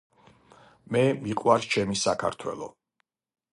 [0.95, 2.71] მე მიყვარს ჩემი საქართველო.